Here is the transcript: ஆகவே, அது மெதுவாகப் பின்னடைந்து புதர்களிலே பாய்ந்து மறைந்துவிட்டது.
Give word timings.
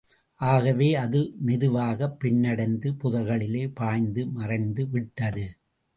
ஆகவே, 0.39 0.95
அது 0.95 1.33
மெதுவாகப் 1.39 2.17
பின்னடைந்து 2.23 2.95
புதர்களிலே 3.03 3.71
பாய்ந்து 3.73 4.25
மறைந்துவிட்டது. 4.25 5.45